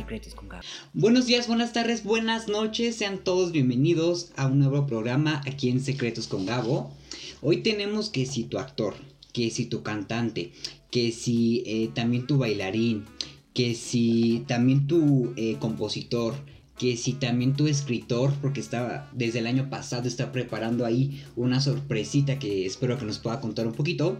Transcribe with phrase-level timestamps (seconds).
[0.00, 0.62] Secretos con Gabo.
[0.94, 5.78] Buenos días, buenas tardes, buenas noches, sean todos bienvenidos a un nuevo programa aquí en
[5.78, 6.90] Secretos con Gabo.
[7.42, 8.94] Hoy tenemos que si tu actor,
[9.34, 10.52] que si tu cantante,
[10.90, 13.04] que si eh, también tu bailarín,
[13.52, 16.34] que si también tu eh, compositor,
[16.78, 21.60] que si también tu escritor, porque estaba desde el año pasado está preparando ahí una
[21.60, 24.16] sorpresita que espero que nos pueda contar un poquito.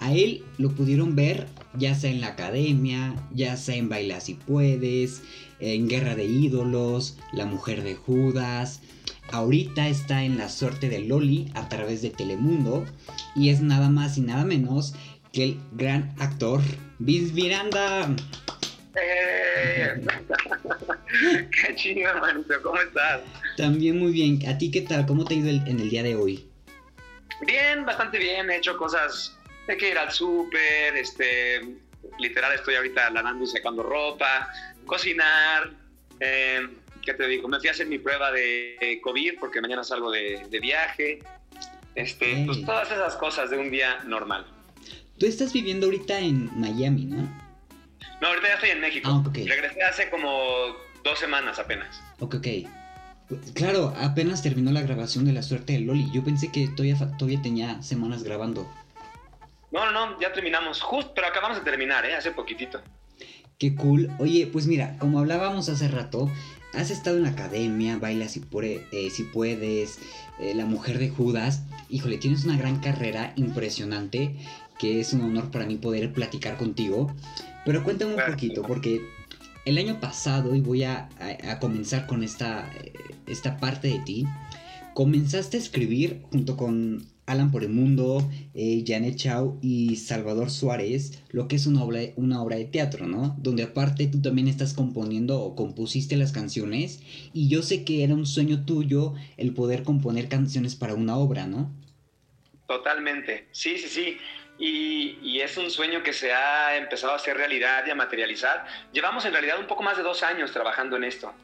[0.00, 1.46] A él lo pudieron ver
[1.78, 5.22] ya sea en la academia, ya sea en Baila si puedes,
[5.60, 8.80] en Guerra de Ídolos, La Mujer de Judas.
[9.32, 12.84] Ahorita está en La Suerte de Loli a través de Telemundo
[13.34, 14.94] y es nada más y nada menos
[15.32, 16.60] que el gran actor
[16.98, 18.14] Vince Miranda.
[18.94, 20.00] ¡Eh!
[21.50, 22.10] ¡Qué chido!
[22.62, 23.20] ¿Cómo estás?
[23.56, 24.46] También muy bien.
[24.48, 25.04] ¿A ti qué tal?
[25.06, 26.48] ¿Cómo te ha ido el- en el día de hoy?
[27.46, 28.48] Bien, bastante bien.
[28.50, 29.35] He hecho cosas.
[29.68, 31.60] Hay que ir al súper, este.
[32.18, 34.48] Literal, estoy ahorita lavando y sacando ropa,
[34.86, 35.70] cocinar.
[36.20, 36.66] eh,
[37.04, 37.46] ¿Qué te digo?
[37.48, 41.18] Me fui a hacer mi prueba de eh, COVID porque mañana salgo de, de viaje.
[41.94, 44.46] Este, pues todas esas cosas de un día normal.
[45.18, 47.22] Tú estás viviendo ahorita en Miami, ¿no?
[48.20, 49.08] No, ahorita ya estoy en México.
[49.10, 49.34] Ah, ok.
[49.46, 52.00] Regresé hace como dos semanas apenas.
[52.18, 52.46] Ok, ok.
[53.54, 56.06] Claro, apenas terminó la grabación de La Suerte de Loli.
[56.12, 58.70] Yo pensé que todavía, todavía tenía semanas grabando.
[59.76, 60.80] No, no, no, ya terminamos.
[60.80, 62.14] Justo, pero acabamos de terminar, ¿eh?
[62.14, 62.80] Hace poquitito.
[63.58, 64.10] Qué cool.
[64.18, 66.30] Oye, pues mira, como hablábamos hace rato,
[66.72, 69.98] has estado en la academia, baila si, eh, si puedes,
[70.40, 71.62] eh, La Mujer de Judas.
[71.90, 74.34] Híjole, tienes una gran carrera impresionante,
[74.78, 77.14] que es un honor para mí poder platicar contigo.
[77.66, 79.02] Pero cuéntame un poquito, porque
[79.66, 82.92] el año pasado, y voy a, a- a comenzar con esta, eh,
[83.26, 84.26] esta parte de ti,
[84.94, 91.22] comenzaste a escribir junto con Alan por el Mundo, eh, Janet Chau y Salvador Suárez,
[91.30, 93.34] lo que es una obra, una obra de teatro, ¿no?
[93.38, 98.14] Donde aparte tú también estás componiendo o compusiste las canciones y yo sé que era
[98.14, 101.70] un sueño tuyo el poder componer canciones para una obra, ¿no?
[102.68, 104.18] Totalmente, sí, sí, sí.
[104.58, 108.64] Y, y es un sueño que se ha empezado a hacer realidad y a materializar.
[108.92, 111.34] Llevamos en realidad un poco más de dos años trabajando en esto.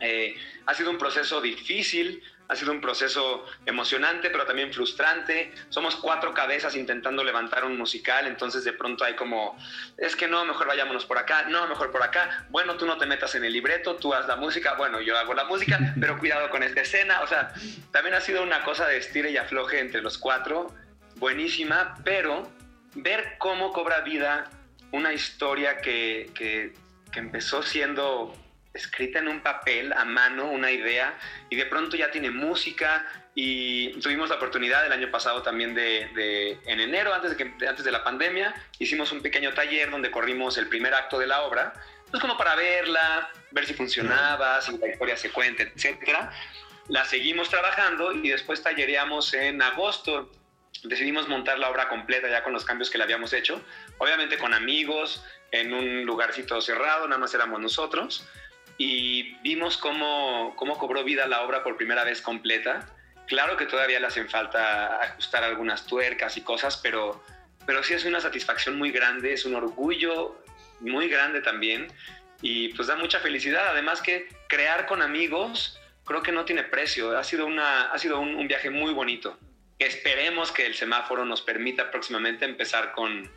[0.00, 0.34] Eh,
[0.66, 5.52] ha sido un proceso difícil, ha sido un proceso emocionante, pero también frustrante.
[5.68, 9.58] Somos cuatro cabezas intentando levantar un musical, entonces de pronto hay como,
[9.96, 12.46] es que no, mejor vayámonos por acá, no, mejor por acá.
[12.50, 15.34] Bueno, tú no te metas en el libreto, tú haz la música, bueno, yo hago
[15.34, 17.20] la música, pero cuidado con esta escena.
[17.22, 17.52] O sea,
[17.90, 20.68] también ha sido una cosa de estire y afloje entre los cuatro,
[21.16, 22.50] buenísima, pero
[22.94, 24.50] ver cómo cobra vida
[24.92, 26.74] una historia que, que,
[27.10, 28.34] que empezó siendo
[28.76, 31.18] escrita en un papel a mano, una idea,
[31.50, 36.08] y de pronto ya tiene música, y tuvimos la oportunidad el año pasado también de,
[36.14, 40.10] de- en enero, antes de, que, antes de la pandemia, hicimos un pequeño taller donde
[40.10, 41.72] corrimos el primer acto de la obra,
[42.10, 46.30] pues como para verla, ver si funcionaba, si la historia se cuenta, etcétera.
[46.88, 50.30] La seguimos trabajando y después tallereamos en agosto.
[50.84, 53.60] Decidimos montar la obra completa ya con los cambios que le habíamos hecho,
[53.98, 58.26] obviamente con amigos, en un lugarcito cerrado, nada más éramos nosotros
[58.78, 62.86] y vimos cómo, cómo cobró vida la obra por primera vez completa.
[63.26, 67.24] Claro que todavía le hacen falta ajustar algunas tuercas y cosas, pero,
[67.66, 70.40] pero sí es una satisfacción muy grande, es un orgullo
[70.80, 71.88] muy grande también
[72.42, 73.68] y pues da mucha felicidad.
[73.68, 78.20] Además que crear con amigos creo que no tiene precio, ha sido, una, ha sido
[78.20, 79.38] un, un viaje muy bonito.
[79.78, 83.28] Esperemos que el semáforo nos permita próximamente empezar con,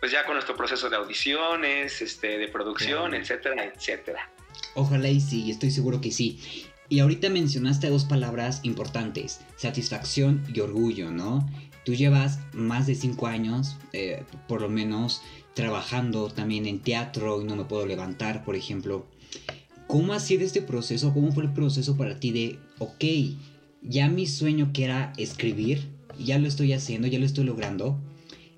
[0.00, 3.22] pues ya con nuestro proceso de audiciones, este, de producción, Claro.
[3.22, 4.28] etcétera, etcétera.
[4.74, 6.38] Ojalá y sí, estoy seguro que sí.
[6.88, 11.48] Y ahorita mencionaste dos palabras importantes, satisfacción y orgullo, ¿no?
[11.84, 15.22] Tú llevas más de cinco años, eh, por lo menos,
[15.54, 19.06] trabajando también en teatro y no me puedo levantar, por ejemplo.
[19.86, 21.12] ¿Cómo ha sido este proceso?
[21.14, 23.04] ¿Cómo fue el proceso para ti de, ok,
[23.82, 27.98] ya mi sueño que era escribir, ya lo estoy haciendo, ya lo estoy logrando?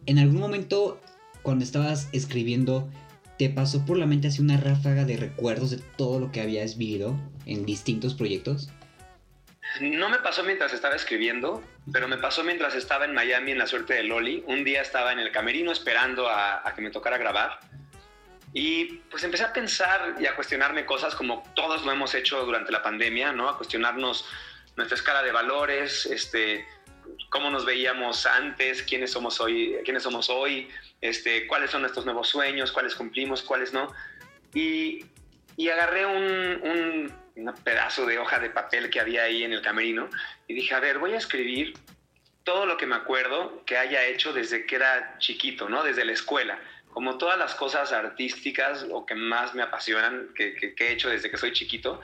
[0.06, 1.00] En algún momento,
[1.42, 2.90] cuando estabas escribiendo,
[3.38, 6.76] ¿te pasó por la mente así una ráfaga de recuerdos de todo lo que habías
[6.76, 8.70] vivido en distintos proyectos?
[9.80, 11.62] No me pasó mientras estaba escribiendo,
[11.92, 14.44] pero me pasó mientras estaba en Miami en la suerte de Loli.
[14.46, 17.58] Un día estaba en el camerino esperando a, a que me tocara grabar
[18.54, 22.70] y pues empecé a pensar y a cuestionarme cosas como todos lo hemos hecho durante
[22.70, 23.48] la pandemia, ¿no?
[23.48, 24.26] A cuestionarnos
[24.76, 26.66] nuestra escala de valores, este,
[27.32, 30.68] cómo nos veíamos antes, quiénes somos hoy, quiénes somos hoy,
[31.00, 33.90] este, cuáles son nuestros nuevos sueños, cuáles cumplimos, cuáles no.
[34.52, 35.06] Y,
[35.56, 39.62] y agarré un, un, un pedazo de hoja de papel que había ahí en el
[39.62, 40.10] camerino
[40.46, 41.72] y dije, a ver, voy a escribir
[42.44, 45.82] todo lo que me acuerdo que haya hecho desde que era chiquito, ¿no?
[45.84, 46.58] Desde la escuela.
[46.90, 51.30] como todas las cosas artísticas o que más me apasionan, que, que, he hecho desde
[51.30, 52.02] que soy chiquito,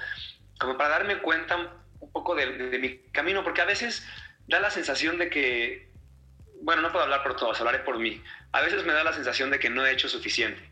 [0.59, 1.57] como para darme cuenta
[2.01, 4.09] un poco de, de, mi camino, porque a veces
[4.49, 5.91] da la sensación de que,
[6.63, 8.23] bueno, no puedo hablar por todos, hablaré por mí,
[8.53, 10.69] a veces me da la sensación de que no he hecho suficiente,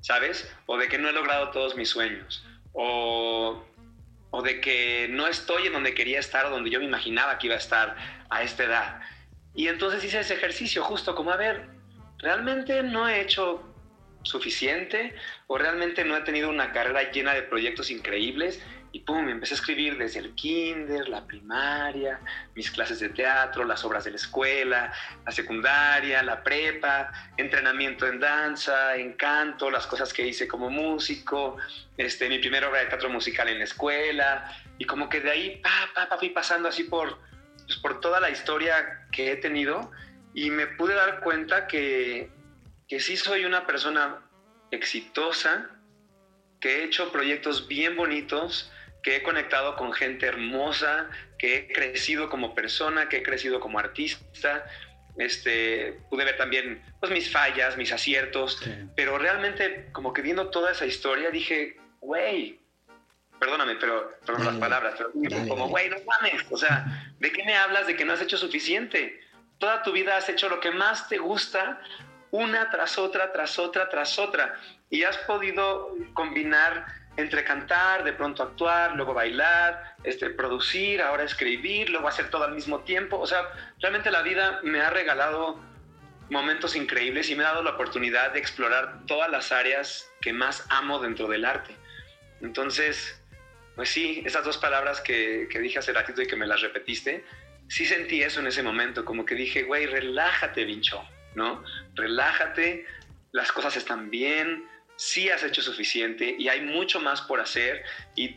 [0.00, 0.52] ¿sabes?
[0.66, 3.64] O de que no he logrado todos mis sueños, o,
[4.30, 7.46] o de que no estoy en donde quería estar o donde yo me imaginaba que
[7.46, 7.96] iba a estar
[8.28, 9.00] a esta edad.
[9.54, 11.68] Y entonces hice ese ejercicio justo como, a ver,
[12.18, 13.62] realmente no he hecho
[14.24, 15.14] suficiente
[15.46, 18.60] o realmente no he tenido una carrera llena de proyectos increíbles
[18.94, 22.20] y pum, empecé a escribir desde el kinder, la primaria,
[22.54, 24.92] mis clases de teatro, las obras de la escuela,
[25.26, 31.56] la secundaria, la prepa, entrenamiento en danza, en canto, las cosas que hice como músico,
[31.96, 34.48] este, mi primera obra de teatro musical en la escuela,
[34.78, 37.18] y como que de ahí pa, pa, fui pasando así por,
[37.66, 39.90] pues, por toda la historia que he tenido
[40.34, 42.30] y me pude dar cuenta que,
[42.86, 44.20] que sí soy una persona
[44.70, 45.68] exitosa,
[46.60, 48.70] que he hecho proyectos bien bonitos,
[49.04, 53.78] que he conectado con gente hermosa, que he crecido como persona, que he crecido como
[53.78, 54.64] artista.
[55.18, 58.58] Este, pude ver también pues, mis fallas, mis aciertos,
[58.96, 62.58] pero realmente como que viendo toda esa historia dije, güey,
[63.38, 67.54] perdóname, pero, por las palabras, pero como, güey, no mames, o sea, ¿de qué me
[67.54, 69.20] hablas de que no has hecho suficiente?
[69.58, 71.80] Toda tu vida has hecho lo que más te gusta,
[72.30, 74.58] una tras otra, tras otra, tras otra,
[74.90, 81.90] y has podido combinar entre cantar, de pronto actuar, luego bailar, este, producir, ahora escribir,
[81.90, 83.18] luego hacer todo al mismo tiempo.
[83.18, 83.48] O sea,
[83.80, 85.60] realmente la vida me ha regalado
[86.30, 90.66] momentos increíbles y me ha dado la oportunidad de explorar todas las áreas que más
[90.70, 91.76] amo dentro del arte.
[92.40, 93.20] Entonces,
[93.76, 97.24] pues sí, esas dos palabras que, que dije hace ratito y que me las repetiste,
[97.68, 101.02] sí sentí eso en ese momento, como que dije, güey, relájate, Vincho,
[101.34, 101.62] ¿no?
[101.94, 102.86] Relájate,
[103.32, 104.64] las cosas están bien,
[105.04, 107.82] sí has hecho suficiente y hay mucho más por hacer
[108.16, 108.36] y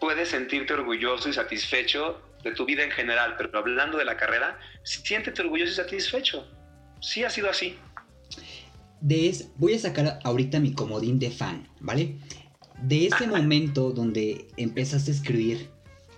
[0.00, 4.58] puedes sentirte orgulloso y satisfecho de tu vida en general, pero hablando de la carrera,
[4.82, 6.48] siéntete orgulloso y satisfecho.
[7.00, 7.78] Sí ha sido así.
[9.00, 12.16] De voy a sacar ahorita mi comodín de fan, ¿vale?
[12.82, 15.70] De ese momento donde empezaste a escribir,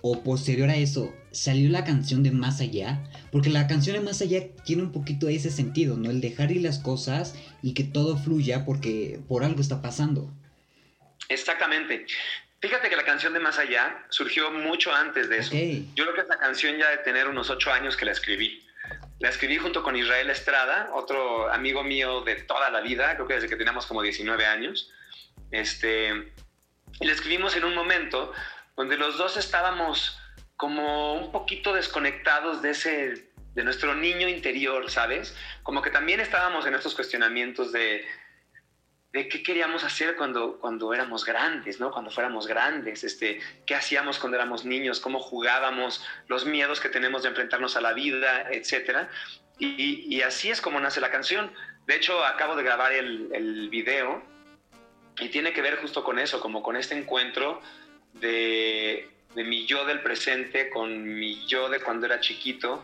[0.07, 2.99] o posterior a eso, salió la canción de Más Allá,
[3.31, 6.11] porque la canción de Más Allá tiene un poquito ese sentido, ¿no?
[6.11, 10.31] El dejar ir las cosas y que todo fluya porque por algo está pasando.
[11.27, 12.05] Exactamente.
[12.61, 15.55] Fíjate que la canción de Más Allá surgió mucho antes de eso.
[15.95, 18.63] Yo creo que esta canción ya de tener unos ocho años que la escribí.
[19.17, 23.33] La escribí junto con Israel Estrada, otro amigo mío de toda la vida, creo que
[23.33, 24.91] desde que teníamos como 19 años.
[25.49, 26.31] Este,
[26.99, 28.33] y la escribimos en un momento
[28.75, 30.19] donde los dos estábamos
[30.57, 35.33] como un poquito desconectados de ese de nuestro niño interior, ¿sabes?
[35.63, 38.05] Como que también estábamos en estos cuestionamientos de,
[39.13, 41.89] de qué queríamos hacer cuando, cuando éramos grandes, ¿no?
[41.89, 47.23] Cuando fuéramos grandes, este, qué hacíamos cuando éramos niños, cómo jugábamos, los miedos que tenemos
[47.23, 49.07] de enfrentarnos a la vida, etc.
[49.57, 51.53] Y, y así es como nace la canción.
[51.87, 54.21] De hecho, acabo de grabar el, el video
[55.17, 57.61] y tiene que ver justo con eso, como con este encuentro
[58.19, 62.83] de, de mi yo del presente con mi yo de cuando era chiquito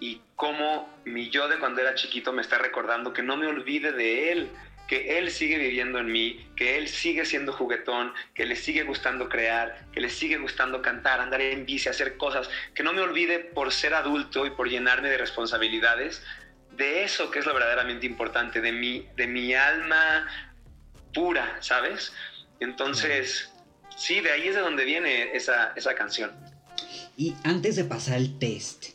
[0.00, 3.92] y cómo mi yo de cuando era chiquito me está recordando que no me olvide
[3.92, 4.50] de él,
[4.86, 9.28] que él sigue viviendo en mí, que él sigue siendo juguetón, que le sigue gustando
[9.28, 13.38] crear, que le sigue gustando cantar, andar en bici, hacer cosas, que no me olvide
[13.38, 16.22] por ser adulto y por llenarme de responsabilidades,
[16.76, 20.28] de eso que es lo verdaderamente importante, de mi, de mi alma
[21.12, 22.12] pura, ¿sabes?
[22.60, 23.50] Entonces,
[23.96, 26.30] Sí, de ahí es de donde viene esa, canción.
[27.16, 28.90] Y antes de pasar el test,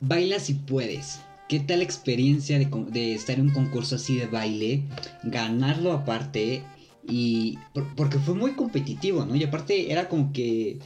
[0.00, 1.20] baila si puedes.
[1.48, 4.84] ¿Qué tal experiencia de, estar en un concurso así de baile?
[5.24, 6.62] Ganarlo aparte.
[7.06, 7.58] Y.
[7.96, 9.34] porque fue muy competitivo, ¿no?
[9.34, 10.78] Y aparte era como que.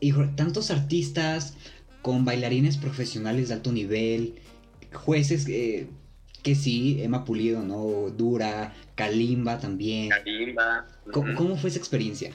[0.00, 1.54] Hijo, tantos artistas
[2.00, 4.34] con bailarines profesionales de alto nivel,
[4.92, 5.86] jueces eh,
[6.42, 8.10] que sí, Emma Pulido, ¿no?
[8.10, 10.10] Dura, Kalimba también.
[10.10, 10.86] Kalimba.
[11.12, 12.32] ¿Cómo, fue esa experiencia?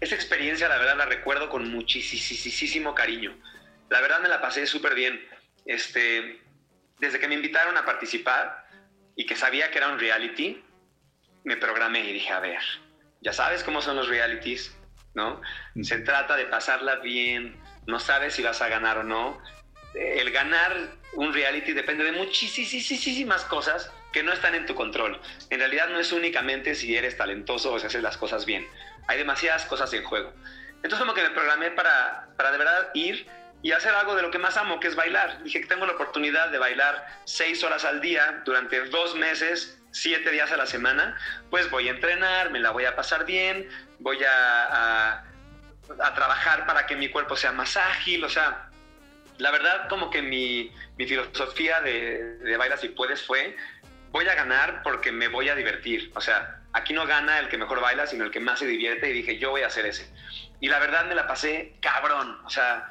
[0.00, 3.36] Esa experiencia, la verdad, la recuerdo con muchísimo cariño.
[3.90, 5.20] La verdad, me la pasé súper bien.
[5.66, 6.40] Este,
[6.98, 8.66] desde que me invitaron a participar
[9.16, 10.62] y que sabía que era un reality,
[11.44, 12.60] me programé y dije, a ver,
[13.20, 14.76] ya sabes cómo son los realities,
[15.14, 15.40] ¿no?
[15.82, 19.40] Se trata de pasarla bien, no sabes si vas a ganar o no.
[19.94, 20.76] El ganar
[21.12, 25.20] un reality depende de muchísimas cosas que no están en tu control.
[25.50, 28.66] En realidad no es únicamente si eres talentoso o si haces las cosas bien.
[29.06, 30.32] Hay demasiadas cosas en juego.
[30.76, 33.26] Entonces como que me programé para, para de verdad ir
[33.64, 35.42] y hacer algo de lo que más amo, que es bailar.
[35.42, 40.30] Dije que tengo la oportunidad de bailar seis horas al día durante dos meses, siete
[40.30, 41.16] días a la semana,
[41.48, 43.66] pues voy a entrenar, me la voy a pasar bien,
[44.00, 45.24] voy a,
[45.98, 48.68] a, trabajar para que mi cuerpo sea más ágil, o sea,
[49.38, 53.56] la verdad como que mi, mi filosofía de, de Baila si puedes fue,
[54.10, 57.58] voy a ganar porque me voy a divertir, o sea, aquí no gana el que
[57.58, 60.08] mejor baila, sino el que más se divierte y dije, yo voy a hacer ese.
[60.60, 62.88] Y la verdad me la pasé cabrón, o sea,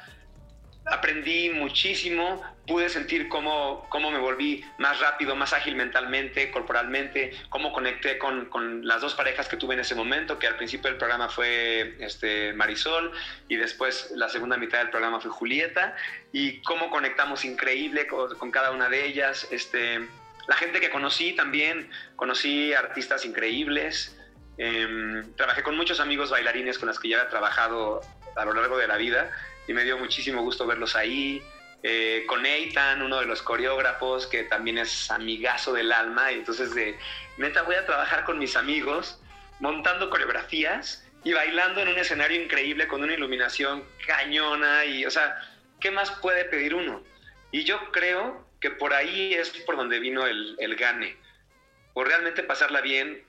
[0.86, 7.72] aprendí muchísimo, pude sentir cómo, cómo me volví más rápido, más ágil mentalmente, corporalmente, cómo
[7.72, 10.98] conecté con, con, las dos parejas que tuve en ese momento, que al principio del
[10.98, 13.12] programa fue este, Marisol
[13.48, 15.96] y después la segunda mitad del programa fue Julieta,
[16.32, 19.48] y cómo conectamos increíble con, con cada una de ellas.
[19.50, 20.00] Este,
[20.48, 24.18] la gente que conocí también, conocí artistas increíbles,
[24.58, 28.02] eh, trabajé con muchos amigos bailarines con los que ya he trabajado
[28.36, 29.30] a lo largo de la vida
[29.66, 31.42] y me dio muchísimo gusto verlos ahí.
[31.82, 36.74] Eh, con Eitan, uno de los coreógrafos, que también es amigazo del alma, y entonces
[36.74, 36.98] de,
[37.36, 39.20] neta, voy a trabajar con mis amigos,
[39.60, 45.38] montando coreografías y bailando en un escenario increíble con una iluminación cañona, y, o sea,
[45.78, 47.02] ¿qué más puede pedir uno?
[47.50, 51.18] Y yo creo que por ahí es por donde vino el, el gane,
[51.92, 53.22] por realmente pasarla bien.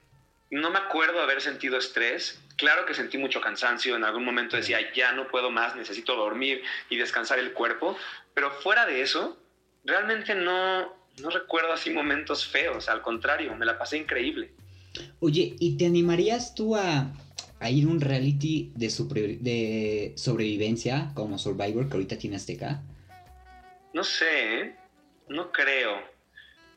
[0.52, 4.80] No me acuerdo haber sentido estrés, Claro que sentí mucho cansancio, en algún momento decía,
[4.94, 7.98] ya no puedo más, necesito dormir y descansar el cuerpo,
[8.34, 9.38] pero fuera de eso,
[9.84, 14.54] realmente no, no recuerdo así momentos feos, al contrario, me la pasé increíble.
[15.20, 17.12] Oye, ¿y te animarías tú a,
[17.60, 18.88] a ir a un reality de,
[19.42, 22.82] de sobrevivencia como Survivor que ahorita tiene Azteca?
[23.94, 24.75] No sé, ¿eh?
[25.28, 26.02] no creo.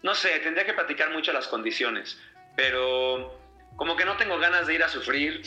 [0.03, 2.19] No sé, tendría que platicar mucho las condiciones,
[2.57, 3.38] pero
[3.79, 5.41] como que no tengo ganas de ir a sufrir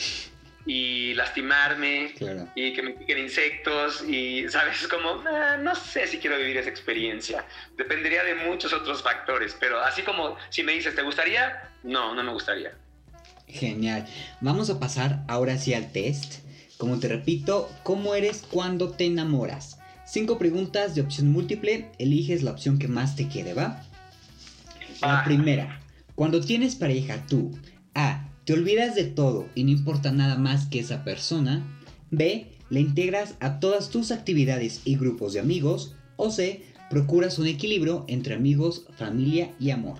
[0.64, 2.14] y lastimarme
[2.54, 4.88] y que me piquen insectos y, ¿sabes?
[4.88, 7.44] Como, ah, no sé si quiero vivir esa experiencia.
[7.76, 11.70] Dependería de muchos otros factores, pero así como si me dices, ¿te gustaría?
[11.82, 12.72] No, no me gustaría.
[13.46, 14.06] Genial.
[14.40, 16.40] Vamos a pasar ahora sí al test.
[16.78, 19.78] Como te repito, ¿cómo eres cuando te enamoras?
[20.06, 23.84] Cinco preguntas de opción múltiple, eliges la opción que más te quede, ¿va?
[25.02, 25.80] La primera,
[26.14, 27.58] cuando tienes pareja, tú,
[27.94, 28.28] A.
[28.44, 31.62] Te olvidas de todo y no importa nada más que esa persona.
[32.10, 32.48] B.
[32.70, 35.94] Le integras a todas tus actividades y grupos de amigos.
[36.16, 36.62] O C.
[36.90, 39.98] Procuras un equilibrio entre amigos, familia y amor.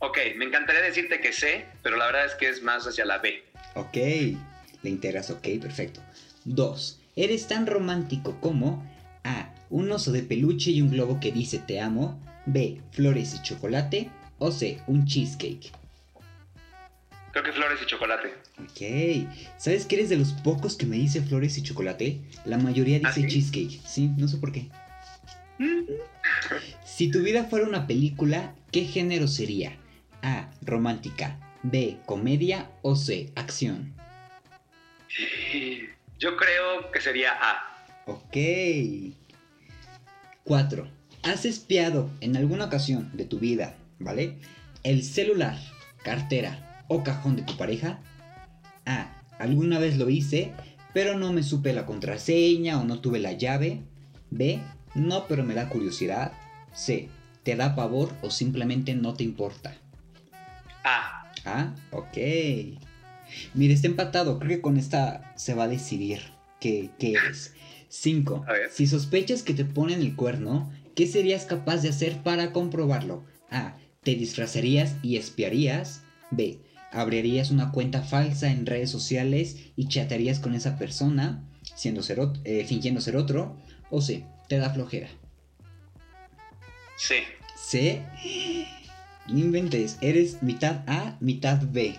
[0.00, 3.18] Ok, me encantaría decirte que C, pero la verdad es que es más hacia la
[3.18, 3.42] B.
[3.74, 3.96] Ok,
[4.82, 6.00] le integras, ok, perfecto.
[6.44, 7.00] 2.
[7.16, 8.86] Eres tan romántico como
[9.24, 9.52] A.
[9.70, 12.22] Un oso de peluche y un globo que dice te amo.
[12.46, 12.80] B.
[12.92, 14.10] Flores y chocolate.
[14.38, 14.80] O C.
[14.86, 15.72] Un cheesecake.
[17.32, 18.34] Creo que flores y chocolate.
[18.58, 19.28] Ok.
[19.58, 22.20] ¿Sabes que eres de los pocos que me dice flores y chocolate?
[22.44, 23.80] La mayoría dice ¿Ah, cheesecake.
[23.86, 24.68] Sí, no sé por qué.
[25.58, 25.82] Mm.
[26.84, 29.76] si tu vida fuera una película, ¿qué género sería?
[30.22, 30.50] A.
[30.62, 31.38] Romántica.
[31.62, 31.98] B.
[32.06, 32.70] Comedia.
[32.82, 33.30] O C.
[33.34, 33.94] Acción.
[36.18, 37.84] Yo creo que sería A.
[38.06, 38.36] Ok.
[40.44, 40.88] 4.
[41.22, 44.38] ¿Has espiado en alguna ocasión de tu vida, ¿vale?
[44.82, 45.58] El celular,
[46.02, 48.00] cartera, o cajón de tu pareja?
[48.86, 49.14] A.
[49.38, 50.52] Alguna vez lo hice,
[50.92, 53.82] pero no me supe la contraseña o no tuve la llave.
[54.30, 54.60] B.
[54.94, 56.32] No, pero me da curiosidad.
[56.74, 57.08] C.
[57.44, 59.76] Te da pavor o simplemente no te importa.
[60.82, 61.30] A.
[61.44, 62.16] Ah, ok.
[63.54, 64.38] Mire, está empatado.
[64.38, 66.20] Creo que con esta se va a decidir
[66.58, 67.54] qué, qué eres.
[67.90, 68.44] 5.
[68.70, 73.24] Si sospechas que te ponen el cuerno, ¿qué serías capaz de hacer para comprobarlo?
[73.50, 73.76] A.
[74.02, 76.02] Te disfrazarías y espiarías.
[76.30, 76.60] B
[76.92, 82.64] abrirías una cuenta falsa en redes sociales y chatearías con esa persona siendo ser eh,
[82.66, 83.56] fingiendo ser otro,
[83.90, 85.08] o C, te da flojera.
[86.96, 87.16] Sí.
[87.56, 88.02] C.
[89.28, 91.94] No inventes, eres mitad A, mitad B.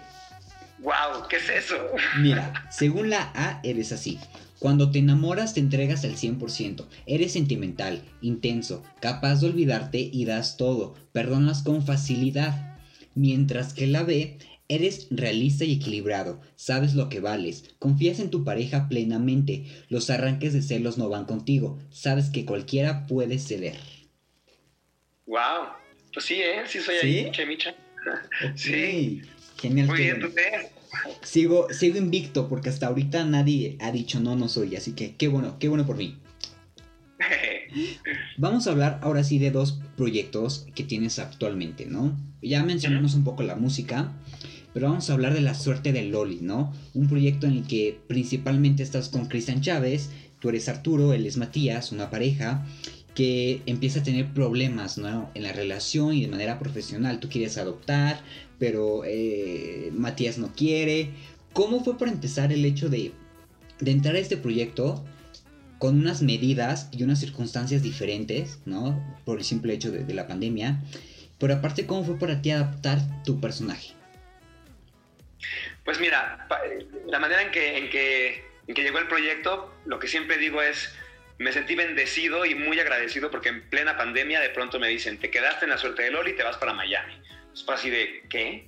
[0.79, 1.75] Wow, ¿qué es eso?
[2.19, 4.19] Mira, según la A eres así.
[4.59, 6.85] Cuando te enamoras te entregas al 100%.
[7.05, 10.95] Eres sentimental, intenso, capaz de olvidarte y das todo.
[11.13, 12.77] Perdonas con facilidad.
[13.15, 14.37] Mientras que la B
[14.71, 20.53] Eres realista y equilibrado, sabes lo que vales, confías en tu pareja plenamente, los arranques
[20.53, 23.77] de celos no van contigo, sabes que cualquiera puede ceder.
[25.25, 25.69] Wow,
[26.13, 26.61] pues sí, ¿eh?
[26.67, 27.75] Sí soy ahí, micha, micha.
[28.55, 29.23] Sí.
[29.59, 29.87] Genial.
[29.87, 30.31] Muy bien, ¿tú
[31.23, 35.27] Sigo, sigo invicto porque hasta ahorita nadie ha dicho no, no soy, así que qué
[35.27, 36.17] bueno, qué bueno por mí.
[38.37, 42.17] Vamos a hablar ahora sí de dos proyectos que tienes actualmente, ¿no?
[42.41, 44.11] Ya mencionamos un poco la música,
[44.73, 46.73] pero vamos a hablar de la suerte de Loli, ¿no?
[46.93, 50.09] Un proyecto en el que principalmente estás con Cristian Chávez,
[50.39, 52.65] tú eres Arturo, él es Matías, una pareja
[53.15, 55.29] que empieza a tener problemas ¿no?
[55.33, 57.19] en la relación y de manera profesional.
[57.19, 58.21] Tú quieres adoptar,
[58.57, 61.09] pero eh, Matías no quiere.
[61.51, 63.11] ¿Cómo fue para empezar el hecho de,
[63.81, 65.03] de entrar a este proyecto
[65.79, 69.01] con unas medidas y unas circunstancias diferentes, ¿no?
[69.25, 70.77] Por el simple hecho de, la pandemia.
[71.39, 73.93] Pero aparte, ¿cómo fue para ti adaptar tu personaje?
[75.85, 76.47] Pues mira,
[77.07, 80.93] la manera en que, en, que, llegó el proyecto, lo que siempre digo es,
[81.37, 85.31] me sentí bendecido y muy agradecido porque en plena pandemia de pronto me dicen, te
[85.31, 87.13] quedaste en la suerte de Loli y te vas para Miami.
[87.53, 88.67] Es fue así de, ¿qué?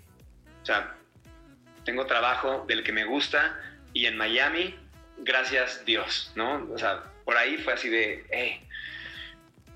[0.63, 0.95] O sea,
[1.83, 3.59] tengo trabajo del que me gusta
[3.93, 4.73] y en Miami,
[5.23, 6.67] gracias Dios, ¿no?
[6.73, 8.67] O sea, por ahí fue así de, hey.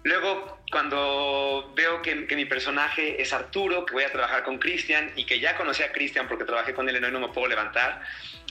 [0.04, 5.25] Luego, cuando veo que, mi personaje es Arturo, que voy a trabajar con Cristian y
[5.25, 8.04] que ya conocí a Cristian porque trabajé con él en Hoy No Me Puedo Levantar,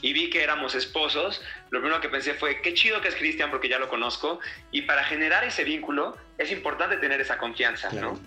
[0.02, 3.50] y vi que éramos esposos, lo primero que pensé fue, qué chido que es Cristian
[3.50, 4.40] porque ya lo conozco,
[4.72, 8.18] y para generar ese vínculo es importante tener esa confianza, ¿no?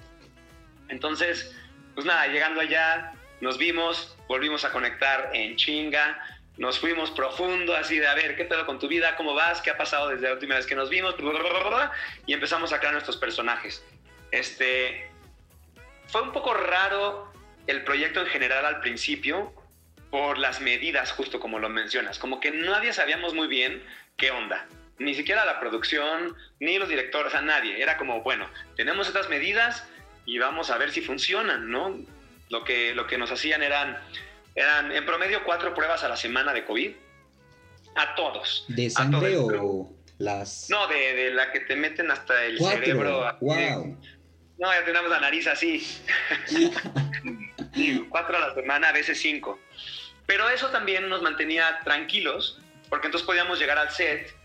[0.88, 1.54] Entonces,
[1.96, 6.18] pues nada, llegando allá, nos vimos, volvimos a conectar en chinga,
[6.58, 9.16] nos fuimos profundo, así de a ver, ¿qué pedo con tu vida?
[9.16, 9.62] ¿Cómo vas?
[9.62, 11.16] ¿Qué ha pasado desde la última vez que nos vimos?
[12.26, 13.84] Y empezamos a crear nuestros personajes.
[14.32, 15.10] Este,
[16.08, 17.32] fue un poco raro
[17.68, 19.54] el proyecto en general al principio
[20.10, 22.18] por las medidas, justo como lo mencionas.
[22.18, 23.84] Como que nadie sabíamos muy bien
[24.16, 24.66] qué onda.
[24.98, 27.82] Ni siquiera la producción, ni los directores, a nadie.
[27.82, 29.88] Era como, bueno, tenemos estas medidas
[30.26, 32.00] y vamos a ver si funcionan, ¿no?
[32.50, 34.00] Lo que, lo que nos hacían eran
[34.58, 36.92] eran en promedio cuatro pruebas a la semana de COVID.
[37.96, 38.66] A todos.
[38.68, 40.68] ¿De sangre o las.?
[40.70, 43.38] No, de, la que te meten hasta el cerebro.
[43.40, 43.98] ¡Wow!
[44.58, 45.86] No, ya tenemos la nariz así.
[48.10, 49.60] cuatro a la semana, a veces cinco.
[50.26, 52.60] Pero eso también nos mantenía tranquilos,
[52.90, 54.36] porque entonces podíamos llegar al set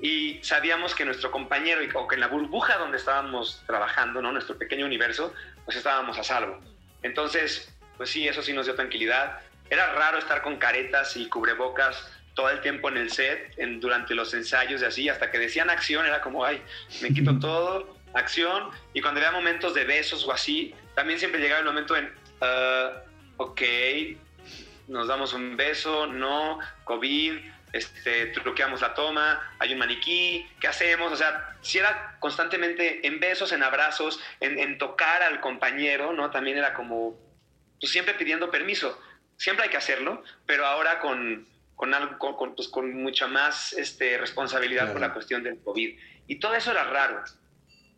[0.00, 4.30] y sabíamos que nuestro compañero, o que en la burbuja donde estábamos trabajando, ¿no?
[4.30, 5.32] nuestro pequeño universo,
[5.64, 6.60] pues estábamos a salvo.
[7.02, 9.40] Entonces, pues sí, eso sí nos dio tranquilidad.
[9.70, 14.14] Era raro estar con caretas y cubrebocas todo el tiempo en el set, en, durante
[14.14, 16.62] los ensayos y así, hasta que decían acción, era como, ay,
[17.00, 21.60] me quito todo, acción, y cuando había momentos de besos o así, también siempre llegaba
[21.60, 22.06] el momento en,
[22.40, 23.62] uh, ok,
[24.88, 27.38] nos damos un beso, no, COVID,
[27.72, 31.12] este, truqueamos la toma, hay un maniquí, ¿qué hacemos?
[31.12, 36.30] O sea, si era constantemente en besos, en abrazos, en, en tocar al compañero, ¿no?
[36.30, 37.18] También era como,
[37.80, 38.96] pues siempre pidiendo permiso
[39.36, 44.18] siempre hay que hacerlo, pero ahora con, con, algo, con, pues, con mucha más este,
[44.18, 45.98] responsabilidad por la cuestión del COVID.
[46.26, 47.22] Y todo eso era raro.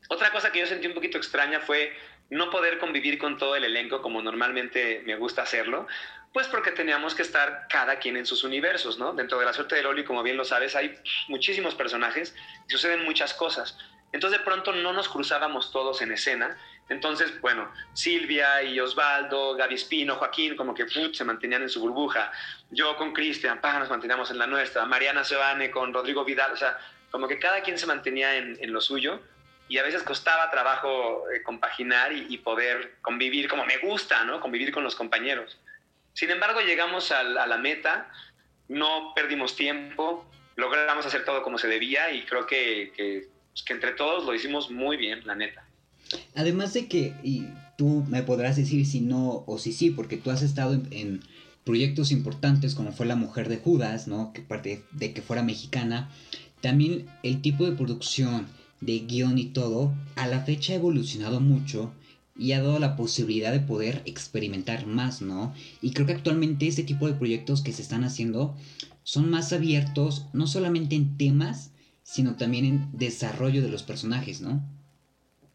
[0.08, 1.92] Otra cosa que yo sentí un poquito extraña fue
[2.30, 5.86] no poder convivir con todo el elenco como normalmente me gusta hacerlo,
[6.32, 9.12] pues porque teníamos que estar cada quien en sus universos, ¿no?
[9.12, 12.34] Dentro de la suerte de Loli, como bien lo sabes, hay muchísimos personajes
[12.68, 13.78] y suceden muchas cosas.
[14.12, 19.74] Entonces de pronto no nos cruzábamos todos en escena entonces, bueno, Silvia y Osvaldo, Gaby
[19.74, 22.30] Espino, Joaquín, como que se mantenían en su burbuja.
[22.70, 24.84] Yo con Cristian, nos manteníamos en la nuestra.
[24.86, 26.78] Mariana Sebane con Rodrigo Vidal, o sea,
[27.10, 29.20] como que cada quien se mantenía en, lo suyo
[29.68, 34.38] y a veces costaba trabajo eh, compaginar y, poder convivir como me gusta, ¿no?
[34.38, 35.58] Convivir con los compañeros.
[36.12, 38.12] Sin embargo, llegamos a, la meta,
[38.68, 43.92] no perdimos tiempo, logramos hacer todo como se debía y creo que, que, pues, entre
[43.92, 45.65] todos lo hicimos muy bien, la neta.
[46.34, 47.44] Además de que, y
[47.76, 51.20] tú me podrás decir si no o si sí, porque tú has estado en,
[51.64, 54.32] proyectos importantes como fue La Mujer de Judas, ¿no?
[54.32, 56.08] Que parte de que fuera mexicana.
[56.60, 58.46] También el tipo de producción,
[58.80, 61.92] de guion y todo, a la fecha ha evolucionado mucho
[62.38, 65.54] y ha dado la posibilidad de poder experimentar más, ¿no?
[65.82, 68.56] Y creo que actualmente este tipo de proyectos que se están haciendo
[69.02, 71.72] son más abiertos, no solamente en temas,
[72.04, 74.62] sino también en desarrollo de los personajes, ¿no?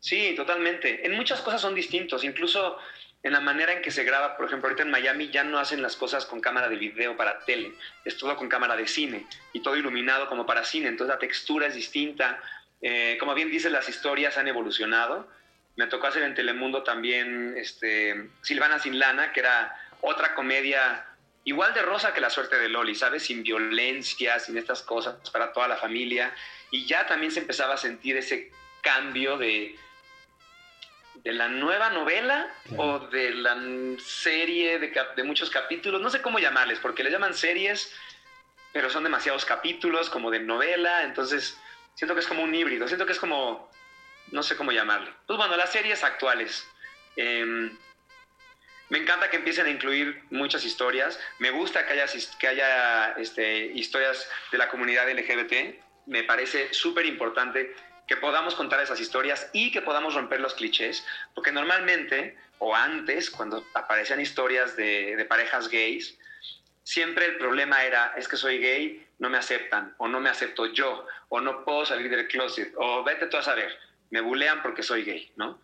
[0.01, 1.05] Sí, totalmente.
[1.05, 2.77] En muchas cosas son distintos, incluso
[3.21, 5.83] en la manera en que se graba, por ejemplo, ahorita en Miami ya no hacen
[5.83, 9.59] las cosas con cámara de video para tele, es todo con cámara de cine y
[9.59, 12.41] todo iluminado como para cine, entonces la textura es distinta.
[12.81, 15.27] Eh, como bien dices, las historias han evolucionado.
[15.75, 21.05] Me tocó hacer en Telemundo también este, Silvana sin lana, que era otra comedia
[21.43, 23.21] igual de rosa que La suerte de Loli, ¿sabes?
[23.21, 26.33] Sin violencia, sin estas cosas para toda la familia.
[26.71, 29.75] Y ya también se empezaba a sentir ese cambio de,
[31.23, 33.55] de la nueva novela o de la
[33.99, 37.93] serie de, muchos capítulos, no sé cómo llamarles, porque le llaman series,
[38.73, 41.57] pero son demasiados capítulos como de novela, entonces
[41.93, 43.69] siento que es como un híbrido, siento que es como,
[44.31, 45.11] no sé cómo llamarle.
[45.27, 46.67] Pues bueno, las series actuales.
[47.15, 47.77] Em,
[48.89, 52.05] me encanta que empiecen a incluir muchas historias, me gusta que haya,
[52.39, 57.73] que haya este, historias de la comunidad LGBT me parece súper importante
[58.11, 61.01] que podamos contar esas historias y que podamos romper los clichés,
[61.33, 66.17] porque normalmente, o antes, cuando aparecían historias de, parejas gays,
[66.83, 70.65] siempre el problema era, es que soy gay, no me aceptan, o no me acepto
[70.73, 74.83] yo, o no puedo salir del closet, o vete tú a saber, me bulean porque
[74.83, 75.57] soy gay, ¿no?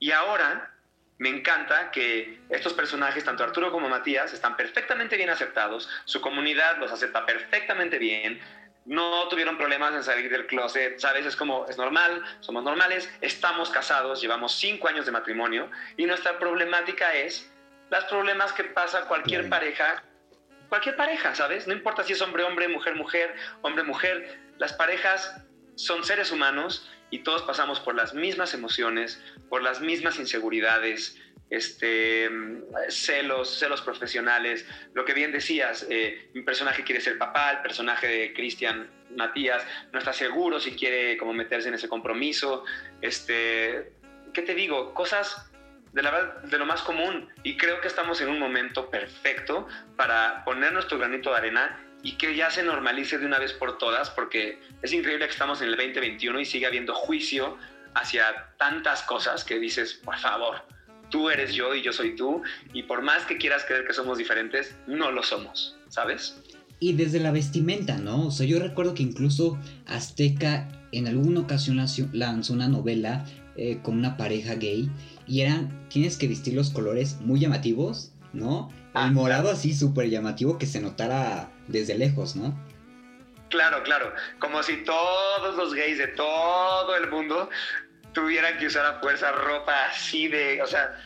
[0.00, 0.74] Y ahora
[1.18, 6.78] me encanta que estos personajes, tanto Arturo como Matías, están perfectamente bien aceptados, su comunidad
[6.78, 8.40] los acepta perfectamente bien,
[8.88, 11.26] no tuvieron problemas en salir del closet, ¿sabes?
[11.26, 16.38] Es como, es normal, somos normales, estamos casados, llevamos cinco años de matrimonio y nuestra
[16.38, 17.52] problemática es
[17.90, 20.02] las problemas que pasa cualquier pareja,
[20.70, 21.66] cualquier pareja, ¿sabes?
[21.66, 25.36] No importa si es hombre, hombre, mujer, mujer, hombre, mujer, las parejas
[25.74, 31.18] son seres humanos y todos pasamos por las mismas emociones, por las mismas inseguridades,
[31.50, 32.28] este,
[32.88, 38.06] celos, celos profesionales, lo que bien decías, eh, un personaje quiere ser papá, el personaje
[38.06, 42.64] de Cristian Matías no está seguro si quiere como meterse en ese compromiso,
[43.00, 43.92] este,
[44.34, 44.92] ¿qué te digo?
[44.92, 45.50] Cosas
[45.92, 49.66] de lo más común y creo que estamos en un momento perfecto
[49.96, 53.78] para poner nuestro granito de arena y que ya se normalice de una vez por
[53.78, 57.56] todas, porque es increíble que estamos en el 2021 y sigue habiendo juicio
[57.94, 60.56] hacia tantas cosas que dices, por favor,
[61.10, 64.18] tú eres yo y yo soy tú, y por más que quieras creer que somos
[64.18, 66.36] diferentes, no lo somos, ¿sabes?
[66.80, 68.26] Y desde la vestimenta, ¿no?
[68.26, 73.24] O sea, yo recuerdo que incluso Azteca en alguna ocasión lanzó una novela
[73.56, 74.88] eh, con una pareja gay
[75.26, 78.70] y eran, tienes que vestir los colores muy llamativos, ¿no?
[78.98, 82.52] El ah, morado así súper llamativo que se notara desde lejos, ¿no?
[83.48, 84.12] Claro, claro.
[84.40, 87.48] Como si todos los gays de todo el mundo
[88.12, 90.98] tuvieran que usar a fuerza ropa así de, o sea,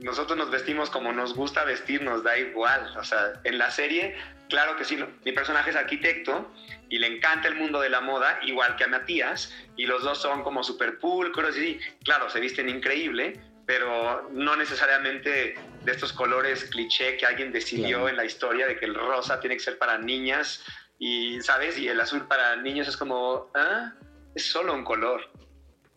[0.00, 2.90] nosotros nos vestimos como nos gusta vestir, nos da igual.
[2.96, 4.16] O sea, en la serie,
[4.48, 6.50] claro que sí, mi personaje es arquitecto
[6.88, 10.22] y le encanta el mundo de la moda, igual que a Matías, y los dos
[10.22, 16.64] son como súper pulcros y claro, se visten increíble, pero no necesariamente de estos colores
[16.66, 19.98] cliché que alguien decidió en la historia de que el rosa tiene que ser para
[19.98, 20.64] niñas
[20.98, 21.76] y, ¿sabes?
[21.76, 23.92] Y el azul para niños es como, ah,
[24.34, 25.28] es solo un color.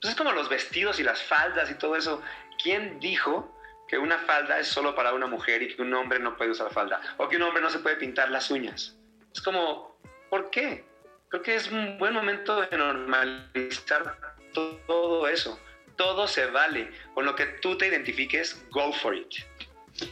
[0.01, 2.21] Pues es como los vestidos y las faldas y todo eso.
[2.61, 3.55] ¿Quién dijo
[3.87, 6.71] que una falda es solo para una mujer y que un hombre no puede usar
[6.73, 7.01] falda?
[7.17, 8.97] O que un hombre no se puede pintar las uñas.
[9.33, 10.85] Es como, ¿por qué?
[11.29, 14.17] Creo que es un buen momento de normalizar
[14.53, 15.59] todo eso.
[15.99, 16.89] Todo se vale.
[17.13, 19.27] Con lo que tú te identifiques, go for it.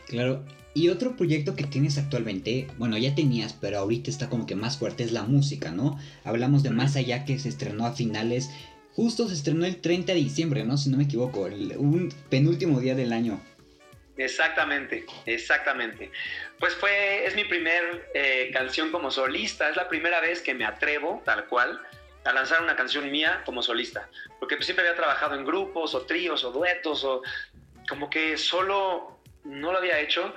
[0.07, 0.45] Claro.
[0.75, 4.77] Y otro proyecto que tienes actualmente, bueno, ya tenías, pero ahorita está como que más
[4.77, 5.97] fuerte, es la música, ¿no?
[6.23, 8.51] Hablamos de Más Allá que se estrenó a finales
[8.97, 10.75] Justo se estrenó el 30 de diciembre, ¿no?
[10.75, 13.39] Si no me equivoco, un penúltimo día del año.
[14.17, 16.09] Exactamente, exactamente.
[16.57, 20.65] Pues fue, es mi primer eh, canción como solista, es la primera vez que me
[20.65, 21.79] atrevo, tal cual,
[22.27, 24.09] a lanzar una canción mía como solista.
[24.39, 27.21] Porque pues, siempre había trabajado en grupos o tríos o duetos o
[27.87, 30.35] como que solo no lo había hecho.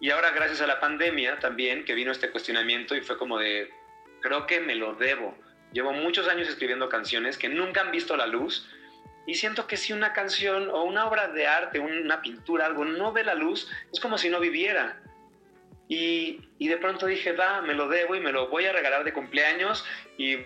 [0.00, 3.70] Y ahora gracias a la pandemia también, que vino este cuestionamiento y fue como de,
[4.20, 5.36] creo que me lo debo
[5.72, 8.68] Llevo muchos años escribiendo canciones que nunca han visto la luz
[9.26, 13.12] y siento que si una canción o una obra de arte, una pintura, algo no
[13.12, 15.00] ve la luz, es como si no viviera.
[15.90, 19.02] Y, y, de pronto dije, va, me lo debo y me lo voy a regalar
[19.02, 19.84] de cumpleaños
[20.16, 20.36] y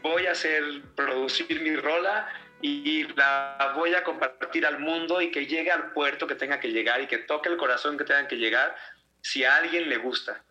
[0.00, 0.62] voy a hacer,
[0.94, 2.28] producir mi rola
[2.60, 6.70] y la voy a compartir al mundo y que llegue al puerto que tenga que
[6.70, 8.76] llegar y que toque el corazón que tenga que llegar
[9.22, 10.44] si a alguien le gusta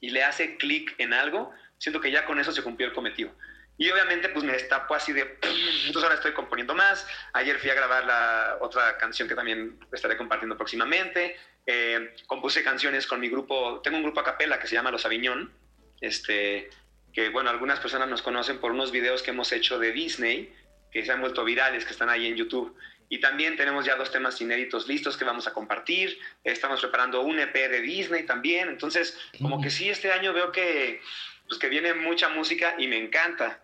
[0.00, 3.34] y le hace clic en algo, siento que ya con eso se cumplió el cometido.
[3.78, 5.38] Y obviamente pues me destapo así de,
[5.86, 7.06] entonces ahora estoy componiendo más.
[7.32, 11.36] Ayer fui a grabar la otra canción que también estaré compartiendo próximamente.
[11.70, 15.04] Eh, compuse canciones con mi grupo, tengo un grupo a capela que se llama Los
[15.04, 15.52] Aviñón,
[16.00, 16.70] este,
[17.12, 20.50] que bueno, algunas personas nos conocen por unos videos que hemos hecho de Disney,
[20.90, 22.74] que se han vuelto virales, que están ahí en YouTube.
[23.10, 26.18] Y también tenemos ya dos temas inéditos listos que vamos a compartir.
[26.42, 28.70] Estamos preparando un EP de Disney también.
[28.70, 31.02] Entonces, como que sí, este año veo que,
[31.48, 33.62] pues, que viene mucha música y me encanta.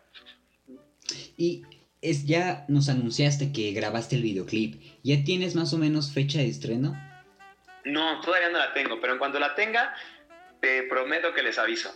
[1.38, 1.62] Y
[2.02, 4.82] es, ya nos anunciaste que grabaste el videoclip.
[5.02, 7.13] ¿Ya tienes más o menos fecha de estreno?
[7.84, 9.94] No, todavía no la tengo, pero en cuanto la tenga,
[10.60, 11.94] te prometo que les aviso.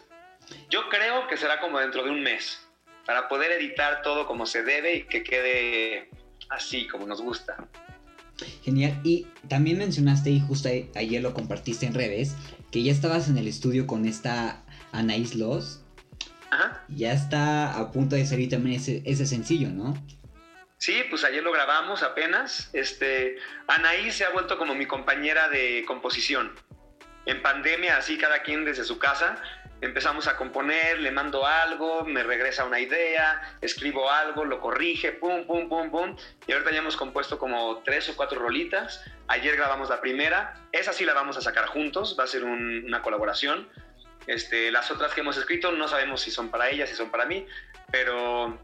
[0.70, 2.66] Yo creo que será como dentro de un mes,
[3.06, 6.10] para poder editar todo como se debe y que quede
[6.50, 7.68] así como nos gusta.
[8.62, 9.00] Genial.
[9.02, 12.36] Y también mencionaste, y justo ayer lo compartiste en redes,
[12.70, 15.82] que ya estabas en el estudio con esta Anaís Los
[16.88, 19.94] ya está a punto de salir también ese, sencillo, ¿no?
[20.78, 22.70] Sí, pues ayer lo grabamos apenas.
[22.72, 23.36] Este,
[23.66, 26.54] Anaí se ha vuelto como mi compañera de composición.
[27.26, 29.42] En pandemia, así cada quien desde su casa,
[29.80, 35.46] empezamos a componer, le mando algo, me regresa una idea, escribo algo, lo corrige, pum,
[35.46, 36.16] pum, pum, pum.
[36.46, 39.04] Y ahorita ya hemos compuesto como tres o cuatro rolitas.
[39.26, 43.02] Ayer grabamos la primera, esa sí la vamos a sacar juntos, va a ser una
[43.02, 43.68] colaboración.
[44.28, 47.24] Este, las otras que hemos escrito no sabemos si son para ella, si son para
[47.26, 47.46] mí,
[47.90, 48.58] pero,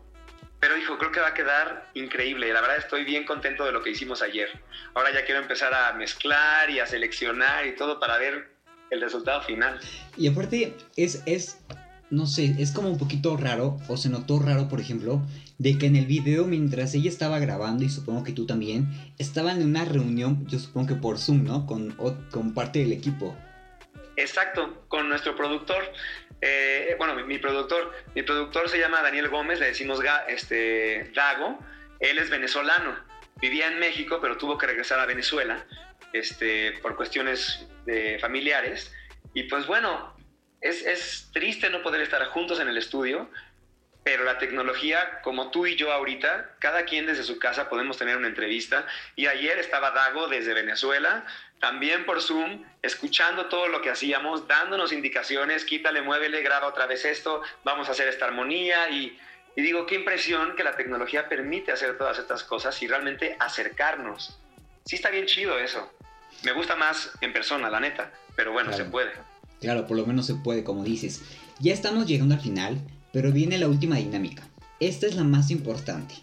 [0.67, 2.51] pero hijo, creo que va a quedar increíble.
[2.51, 4.49] La verdad estoy bien contento de lo que hicimos ayer.
[4.95, 8.49] Ahora ya quiero empezar a mezclar y a seleccionar y todo para ver
[8.89, 9.79] el resultado final.
[10.17, 11.59] Y aparte, es, es,
[12.09, 15.21] no sé, es como un poquito raro, o se notó raro, por ejemplo,
[15.59, 19.61] de que en el video, mientras ella estaba grabando, y supongo que tú también, estaban
[19.61, 21.67] en una reunión, yo supongo que por Zoom, ¿no?
[21.67, 21.91] Con,
[22.31, 23.37] con parte del equipo.
[24.17, 25.93] Exacto, con nuestro productor.
[26.41, 31.59] Eh, bueno, mi, productor, mi productor se llama Daniel Gómez, le decimos este, Dago.
[32.01, 32.97] Él es venezolano,
[33.41, 35.65] vivía en México, pero tuvo que regresar a Venezuela
[36.13, 38.93] este, por cuestiones de familiares.
[39.33, 40.17] Y pues bueno,
[40.61, 43.31] es, es triste no poder estar juntos en el estudio,
[44.05, 48.19] pero la tecnología, como tú y yo ahorita, cada quien desde su casa podemos tener
[48.19, 48.87] una entrevista.
[49.17, 51.25] Y ayer estaba Dago desde Venezuela,
[51.65, 57.07] también por Zoom, escuchando todo lo que hacíamos, dándonos indicaciones, quítale, muévele, graba otra vez
[57.07, 58.91] esto, vamos a hacer esta armonía.
[58.91, 59.19] Y,
[59.57, 64.39] y digo, qué impresión que la tecnología permite hacer todas estas cosas y realmente acercarnos.
[64.85, 65.91] Sí está bien chido eso.
[66.43, 69.13] Me gusta más en persona, la neta, pero bueno, se puede.
[69.63, 71.23] Claro, por lo menos se puede, como dices.
[71.61, 72.77] Ya estamos llegando al final,
[73.11, 74.43] pero viene la última dinámica.
[74.81, 76.15] Esta es la más importante.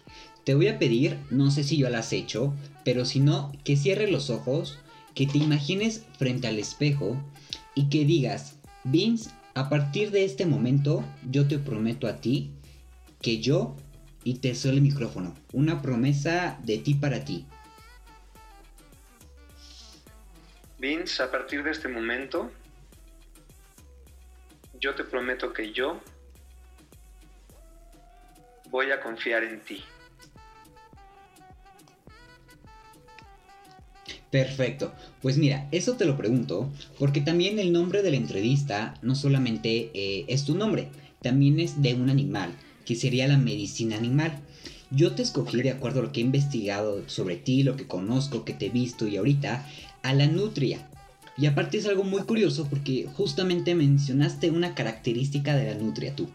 [0.44, 3.76] Te voy a pedir, no sé si yo la has hecho, pero si no, que
[3.76, 4.78] cierres los ojos,
[5.14, 7.22] que te imagines frente al espejo
[7.74, 12.52] y que digas, Vince, a partir de este momento yo te prometo a ti
[13.20, 13.76] que yo
[14.24, 15.34] y te soy el micrófono.
[15.52, 17.46] Una promesa de ti para ti.
[20.78, 22.50] Vince, a partir de este momento
[24.80, 26.00] yo te prometo que yo
[28.68, 29.84] voy a confiar en ti.
[34.32, 34.94] Perfecto.
[35.20, 39.90] Pues mira, eso te lo pregunto porque también el nombre de la entrevista no solamente
[39.92, 40.88] eh, es tu nombre,
[41.20, 42.50] también es de un animal,
[42.86, 44.40] que sería la medicina animal.
[44.90, 48.46] Yo te escogí de acuerdo a lo que he investigado sobre ti, lo que conozco,
[48.46, 49.68] que te he visto y ahorita,
[50.02, 50.88] a la nutria.
[51.36, 56.30] Y aparte es algo muy curioso porque justamente mencionaste una característica de la nutria tú.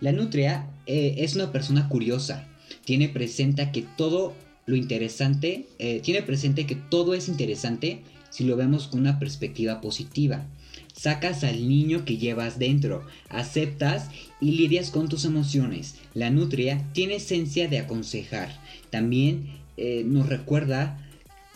[0.00, 2.48] La nutria eh, es una persona curiosa.
[2.84, 4.34] Tiene presente que todo
[4.66, 9.80] lo interesante, eh, tiene presente que todo es interesante si lo vemos con una perspectiva
[9.80, 10.46] positiva.
[10.94, 14.08] Sacas al niño que llevas dentro, aceptas
[14.40, 15.96] y lidias con tus emociones.
[16.14, 18.50] La nutria tiene esencia de aconsejar.
[18.90, 19.46] También
[19.76, 20.98] eh, nos recuerda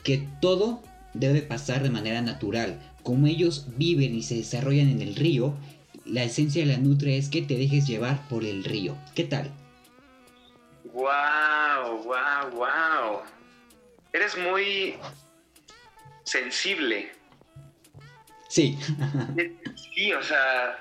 [0.03, 0.83] que todo
[1.15, 2.81] debe pasar de manera natural.
[3.03, 5.55] Como ellos viven y se desarrollan en el río,
[6.05, 8.97] la esencia de la nutria es que te dejes llevar por el río.
[9.15, 9.51] ¿Qué tal?
[10.97, 12.05] ¡Wow!
[12.05, 12.51] ¡Wow!
[12.53, 13.23] ¡Wow!
[14.15, 14.99] Eres muy
[16.25, 17.13] sensible.
[18.49, 18.79] Sí.
[19.95, 20.79] sí, o sea.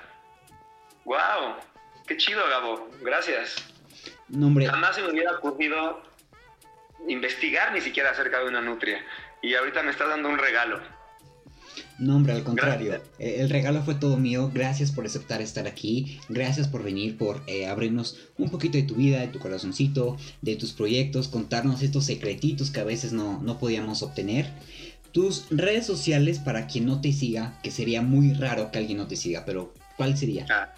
[1.04, 1.56] ¡Wow!
[2.06, 2.88] ¡Qué chido, Gabo!
[3.02, 3.56] Gracias.
[4.28, 4.66] Nombre.
[4.66, 6.02] Jamás se me hubiera ocurrido
[7.06, 9.04] investigar ni siquiera acerca de una nutria.
[9.42, 10.80] Y ahorita me estás dando un regalo.
[11.98, 13.02] No, hombre, al contrario.
[13.18, 14.50] Eh, el regalo fue todo mío.
[14.52, 16.20] Gracias por aceptar estar aquí.
[16.28, 20.56] Gracias por venir, por eh, abrirnos un poquito de tu vida, de tu corazoncito, de
[20.56, 24.46] tus proyectos, contarnos estos secretitos que a veces no, podíamos obtener.
[25.12, 29.06] Tus redes sociales para quien no te siga, que sería muy raro que alguien no
[29.06, 30.46] te siga, pero ¿cuál sería?
[30.50, 30.74] Ah.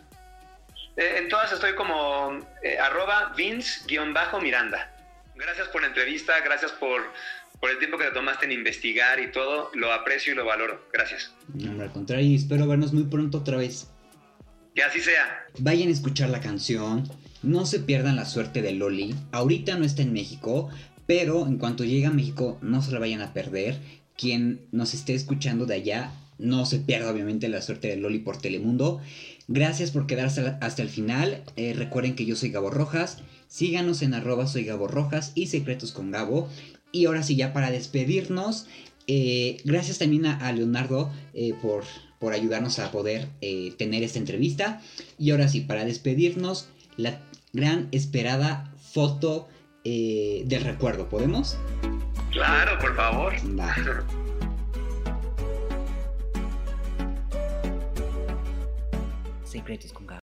[0.96, 2.38] Eh, en todas estoy como
[2.80, 4.94] arroba Vince-Miranda.
[5.34, 7.00] Gracias por la entrevista, gracias por
[7.60, 10.86] por el tiempo que te tomaste en investigar y todo, lo aprecio y lo valoro.
[10.92, 11.32] Gracias.
[11.54, 13.88] No, al contrario, y espero vernos muy pronto otra vez.
[14.74, 15.46] Que así sea.
[15.58, 17.08] Vayan a escuchar la canción.
[17.42, 19.14] No se pierdan la suerte de Loli.
[19.32, 20.68] Ahorita no está en México,
[21.06, 23.76] pero en cuanto llegue a México no se la vayan a perder.
[24.16, 28.40] Quien nos esté escuchando de allá, no se pierda obviamente la suerte de Loli por
[28.40, 29.00] Telemundo.
[29.48, 31.42] Gracias por quedarse hasta el final.
[31.56, 33.18] Eh, recuerden que yo soy Gabo Rojas.
[33.48, 36.50] Síganos en arroba soy Gabo Rojas y Secretos con Gabo.
[36.92, 38.66] Y ahora sí, ya para despedirnos,
[39.06, 41.84] eh, gracias también a, Leonardo eh, por,
[42.18, 44.82] por, ayudarnos a poder eh, tener esta entrevista.
[45.18, 47.20] Y ahora sí, para despedirnos, la
[47.52, 49.48] gran esperada foto
[49.84, 51.56] del recuerdo, ¿podemos?
[52.30, 53.32] Claro, por favor.
[59.44, 60.07] Secretos con